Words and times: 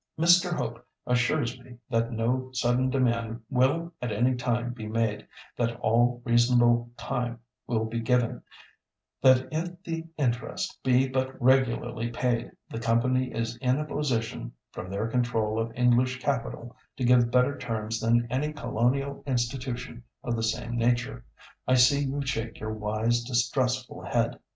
Mr. 0.19 0.51
Hope 0.57 0.83
assures 1.05 1.59
me 1.59 1.77
that 1.87 2.11
no 2.11 2.49
sudden 2.53 2.89
demand 2.89 3.39
will 3.51 3.93
at 4.01 4.11
any 4.11 4.33
time 4.35 4.73
be 4.73 4.87
made, 4.87 5.27
that 5.55 5.79
all 5.79 6.23
reasonable 6.25 6.89
time 6.97 7.39
will 7.67 7.85
be 7.85 7.99
given; 7.99 8.41
that 9.21 9.47
if 9.51 9.83
the 9.83 10.07
interest 10.17 10.81
be 10.81 11.07
but 11.07 11.39
regularly 11.39 12.09
paid, 12.09 12.49
the 12.67 12.79
Company 12.79 13.31
is 13.31 13.57
in 13.57 13.77
a 13.77 13.85
position, 13.85 14.51
from 14.71 14.89
their 14.89 15.05
control 15.07 15.59
of 15.59 15.71
English 15.75 16.17
capital, 16.19 16.75
to 16.97 17.03
give 17.03 17.29
better 17.29 17.55
terms 17.55 17.99
than 17.99 18.25
any 18.31 18.53
colonial 18.53 19.21
institution 19.27 20.01
of 20.23 20.35
the 20.35 20.41
same 20.41 20.77
nature. 20.77 21.23
I 21.67 21.75
see 21.75 22.05
you 22.05 22.25
shake 22.25 22.59
your 22.59 22.73
wise, 22.73 23.23
distrustful 23.23 24.01
head. 24.05 24.39